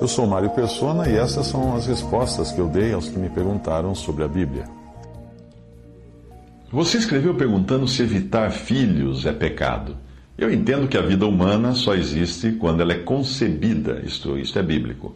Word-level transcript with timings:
Eu 0.00 0.08
sou 0.08 0.26
Mário 0.26 0.48
Persona 0.50 1.06
e 1.06 1.16
essas 1.16 1.46
são 1.48 1.76
as 1.76 1.86
respostas 1.86 2.50
que 2.50 2.58
eu 2.58 2.66
dei 2.66 2.94
aos 2.94 3.08
que 3.08 3.18
me 3.18 3.28
perguntaram 3.28 3.94
sobre 3.94 4.24
a 4.24 4.28
Bíblia. 4.28 4.64
Você 6.72 6.96
escreveu 6.96 7.34
perguntando 7.34 7.86
se 7.86 8.02
evitar 8.02 8.50
filhos 8.50 9.26
é 9.26 9.32
pecado. 9.32 9.98
Eu 10.36 10.50
entendo 10.50 10.88
que 10.88 10.96
a 10.96 11.02
vida 11.02 11.26
humana 11.26 11.74
só 11.74 11.94
existe 11.94 12.52
quando 12.52 12.80
ela 12.80 12.92
é 12.92 12.98
concebida, 12.98 14.00
isto, 14.02 14.38
isto 14.38 14.58
é 14.58 14.62
bíblico. 14.62 15.14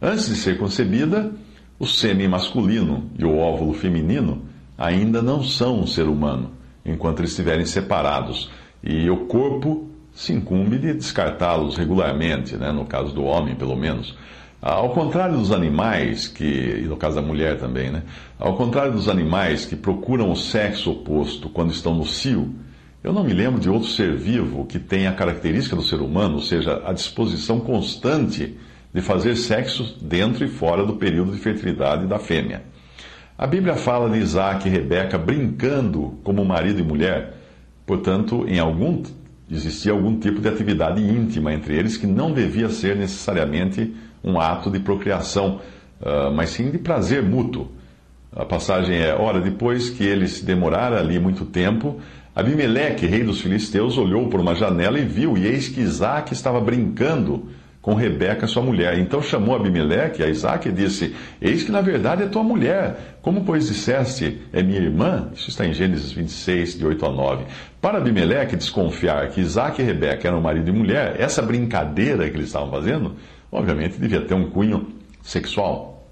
Antes 0.00 0.28
de 0.28 0.36
ser 0.36 0.58
concebida, 0.58 1.32
o 1.78 1.86
sêmen 1.86 2.28
masculino 2.28 3.10
e 3.18 3.24
o 3.24 3.38
óvulo 3.38 3.72
feminino 3.72 4.42
ainda 4.76 5.22
não 5.22 5.42
são 5.42 5.80
um 5.80 5.86
ser 5.86 6.06
humano, 6.06 6.50
enquanto 6.84 7.20
eles 7.20 7.30
estiverem 7.30 7.64
separados, 7.64 8.50
e 8.82 9.08
o 9.08 9.24
corpo 9.26 9.93
se 10.14 10.32
incumbe 10.32 10.78
de 10.78 10.94
descartá-los 10.94 11.76
regularmente, 11.76 12.56
né? 12.56 12.70
no 12.70 12.84
caso 12.84 13.12
do 13.12 13.24
homem, 13.24 13.54
pelo 13.54 13.76
menos. 13.76 14.16
Ao 14.62 14.90
contrário 14.90 15.36
dos 15.36 15.52
animais, 15.52 16.26
que, 16.26 16.44
e 16.44 16.86
no 16.86 16.96
caso 16.96 17.16
da 17.16 17.22
mulher 17.22 17.58
também, 17.58 17.90
né? 17.90 18.02
Ao 18.38 18.56
contrário 18.56 18.92
dos 18.92 19.10
animais 19.10 19.66
que 19.66 19.76
procuram 19.76 20.30
o 20.32 20.36
sexo 20.36 20.90
oposto 20.92 21.50
quando 21.50 21.70
estão 21.70 21.94
no 21.94 22.06
cio, 22.06 22.54
eu 23.02 23.12
não 23.12 23.22
me 23.22 23.34
lembro 23.34 23.60
de 23.60 23.68
outro 23.68 23.90
ser 23.90 24.16
vivo 24.16 24.64
que 24.64 24.78
tenha 24.78 25.10
a 25.10 25.14
característica 25.14 25.76
do 25.76 25.82
ser 25.82 26.00
humano, 26.00 26.36
ou 26.36 26.40
seja, 26.40 26.80
a 26.86 26.94
disposição 26.94 27.60
constante 27.60 28.56
de 28.94 29.02
fazer 29.02 29.36
sexo 29.36 29.98
dentro 30.00 30.42
e 30.42 30.48
fora 30.48 30.86
do 30.86 30.94
período 30.94 31.32
de 31.32 31.38
fertilidade 31.38 32.06
da 32.06 32.18
fêmea. 32.18 32.62
A 33.36 33.46
Bíblia 33.46 33.74
fala 33.74 34.08
de 34.08 34.18
Isaac 34.18 34.66
e 34.66 34.70
Rebeca 34.70 35.18
brincando 35.18 36.18
como 36.24 36.42
marido 36.42 36.80
e 36.80 36.82
mulher, 36.82 37.34
portanto, 37.84 38.46
em 38.48 38.58
algum 38.58 39.02
existia 39.50 39.92
algum 39.92 40.18
tipo 40.18 40.40
de 40.40 40.48
atividade 40.48 41.02
íntima 41.02 41.52
entre 41.52 41.76
eles 41.76 41.96
que 41.96 42.06
não 42.06 42.32
devia 42.32 42.68
ser 42.68 42.96
necessariamente 42.96 43.94
um 44.22 44.40
ato 44.40 44.70
de 44.70 44.80
procriação, 44.80 45.60
uh, 46.00 46.32
mas 46.34 46.50
sim 46.50 46.70
de 46.70 46.78
prazer 46.78 47.22
mútuo. 47.22 47.68
A 48.34 48.44
passagem 48.44 48.96
é: 48.96 49.14
ora, 49.14 49.40
depois 49.40 49.90
que 49.90 50.04
ele 50.04 50.26
se 50.26 50.44
demorara 50.44 50.98
ali 50.98 51.18
muito 51.18 51.44
tempo, 51.44 52.00
Abimeleque, 52.34 53.06
rei 53.06 53.22
dos 53.22 53.40
filisteus, 53.40 53.96
olhou 53.96 54.28
por 54.28 54.40
uma 54.40 54.56
janela 54.56 54.98
e 54.98 55.04
viu, 55.04 55.38
e 55.38 55.46
eis 55.46 55.68
que 55.68 55.80
Isaac 55.80 56.32
estava 56.32 56.60
brincando 56.60 57.48
com 57.84 57.92
Rebeca, 57.92 58.46
sua 58.46 58.62
mulher. 58.62 58.98
Então 58.98 59.20
chamou 59.20 59.54
Abimeleque 59.54 60.22
a 60.22 60.26
Isaac 60.26 60.66
e 60.66 60.72
disse: 60.72 61.14
Eis 61.38 61.64
que 61.64 61.70
na 61.70 61.82
verdade 61.82 62.22
é 62.22 62.26
tua 62.26 62.42
mulher. 62.42 63.18
Como, 63.20 63.44
pois, 63.44 63.68
disseste, 63.68 64.40
é 64.54 64.62
minha 64.62 64.80
irmã? 64.80 65.28
Isso 65.34 65.50
está 65.50 65.66
em 65.66 65.74
Gênesis 65.74 66.10
26, 66.10 66.78
de 66.78 66.86
8 66.86 67.04
a 67.04 67.12
9. 67.12 67.44
Para 67.82 67.98
Abimeleque 67.98 68.56
desconfiar 68.56 69.28
que 69.28 69.40
Isaac 69.42 69.82
e 69.82 69.84
Rebeca 69.84 70.26
eram 70.26 70.40
marido 70.40 70.70
e 70.70 70.72
mulher, 70.72 71.16
essa 71.20 71.42
brincadeira 71.42 72.28
que 72.30 72.36
eles 72.36 72.46
estavam 72.46 72.70
fazendo, 72.70 73.16
obviamente 73.52 73.98
devia 73.98 74.22
ter 74.22 74.32
um 74.32 74.48
cunho 74.48 74.88
sexual. 75.22 76.08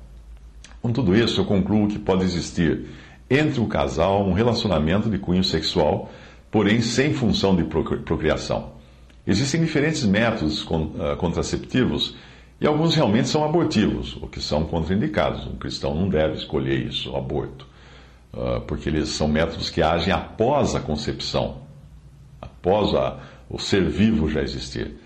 Com 0.83 0.93
tudo 0.93 1.17
isso, 1.17 1.41
eu 1.41 1.47
concluo 1.47 1.89
que 1.89 1.99
pode 1.99 2.22
existir 2.22 2.84
entre 3.31 3.60
o 3.60 3.66
casal 3.66 4.28
um 4.28 4.34
relacionamento 4.34 5.09
de 5.09 5.16
cunho 5.16 5.43
sexual, 5.43 6.10
porém 6.50 6.83
sem 6.83 7.15
função 7.15 7.56
de 7.56 7.65
procriação. 7.65 8.81
Existem 9.27 9.60
diferentes 9.60 10.05
métodos 10.05 10.66
ah, 10.99 11.16
contraceptivos 11.16 12.16
e 12.60 12.66
alguns 12.66 12.94
realmente 12.94 13.28
são 13.28 13.44
abortivos, 13.44 14.16
o 14.16 14.27
que 14.27 14.41
são 14.41 14.65
contraindicados. 14.65 15.47
Um 15.47 15.56
cristão 15.56 15.94
não 15.94 16.09
deve 16.09 16.34
escolher 16.34 16.87
isso, 16.87 17.10
o 17.10 17.16
aborto, 17.16 17.66
ah, 18.33 18.60
porque 18.66 18.88
eles 18.88 19.10
são 19.10 19.28
métodos 19.28 19.71
que 19.71 19.83
agem 19.83 20.12
após 20.12 20.75
a 20.75 20.81
concepção, 20.81 21.59
após 22.41 22.94
a, 22.94 23.19
o 23.49 23.59
ser 23.59 23.88
vivo 23.88 24.28
já 24.28 24.43
existir. 24.43 24.97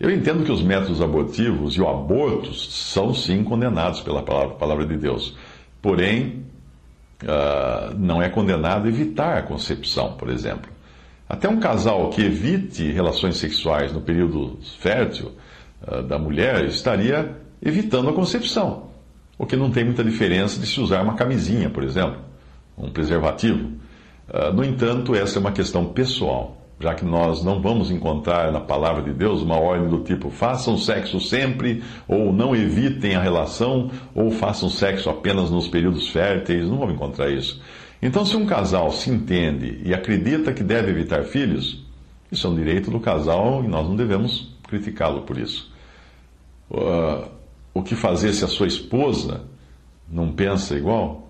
Eu 0.00 0.10
entendo 0.10 0.44
que 0.44 0.50
os 0.50 0.62
métodos 0.62 1.02
abortivos 1.02 1.74
e 1.74 1.80
o 1.80 1.86
aborto 1.86 2.54
são 2.54 3.12
sim 3.12 3.44
condenados 3.44 4.00
pela 4.00 4.22
palavra, 4.22 4.54
palavra 4.54 4.86
de 4.86 4.96
Deus. 4.96 5.36
Porém, 5.82 6.46
uh, 7.22 7.94
não 7.98 8.22
é 8.22 8.30
condenado 8.30 8.88
evitar 8.88 9.36
a 9.36 9.42
concepção, 9.42 10.14
por 10.14 10.30
exemplo. 10.30 10.72
Até 11.30 11.48
um 11.48 11.60
casal 11.60 12.10
que 12.10 12.22
evite 12.22 12.90
relações 12.90 13.36
sexuais 13.36 13.92
no 13.92 14.00
período 14.00 14.58
fértil 14.80 15.30
uh, 15.80 16.02
da 16.02 16.18
mulher 16.18 16.64
estaria 16.64 17.36
evitando 17.62 18.08
a 18.08 18.12
concepção, 18.12 18.88
o 19.38 19.46
que 19.46 19.54
não 19.54 19.70
tem 19.70 19.84
muita 19.84 20.02
diferença 20.02 20.58
de 20.58 20.66
se 20.66 20.80
usar 20.80 21.02
uma 21.04 21.14
camisinha, 21.14 21.70
por 21.70 21.84
exemplo, 21.84 22.16
um 22.76 22.90
preservativo. 22.90 23.70
Uh, 24.28 24.52
no 24.52 24.64
entanto, 24.64 25.14
essa 25.14 25.38
é 25.38 25.40
uma 25.40 25.52
questão 25.52 25.84
pessoal, 25.84 26.56
já 26.80 26.94
que 26.96 27.04
nós 27.04 27.44
não 27.44 27.62
vamos 27.62 27.92
encontrar 27.92 28.50
na 28.50 28.60
palavra 28.60 29.00
de 29.00 29.12
Deus 29.12 29.40
uma 29.40 29.56
ordem 29.56 29.88
do 29.88 30.02
tipo 30.02 30.30
façam 30.30 30.76
sexo 30.76 31.20
sempre, 31.20 31.80
ou 32.08 32.32
não 32.32 32.56
evitem 32.56 33.14
a 33.14 33.22
relação, 33.22 33.88
ou 34.16 34.32
façam 34.32 34.68
sexo 34.68 35.08
apenas 35.08 35.48
nos 35.48 35.68
períodos 35.68 36.08
férteis. 36.08 36.68
Não 36.68 36.76
vamos 36.76 36.96
encontrar 36.96 37.30
isso. 37.30 37.62
Então, 38.02 38.24
se 38.24 38.36
um 38.36 38.46
casal 38.46 38.90
se 38.92 39.10
entende 39.10 39.80
e 39.84 39.92
acredita 39.92 40.52
que 40.52 40.62
deve 40.62 40.90
evitar 40.90 41.24
filhos, 41.24 41.84
isso 42.32 42.46
é 42.46 42.50
um 42.50 42.54
direito 42.54 42.90
do 42.90 42.98
casal 42.98 43.62
e 43.64 43.68
nós 43.68 43.86
não 43.86 43.96
devemos 43.96 44.56
criticá-lo 44.66 45.22
por 45.22 45.36
isso. 45.36 45.70
Uh, 46.70 47.28
o 47.74 47.82
que 47.82 47.94
fazer 47.94 48.32
se 48.32 48.44
a 48.44 48.48
sua 48.48 48.66
esposa 48.66 49.42
não 50.08 50.32
pensa 50.32 50.76
igual? 50.76 51.29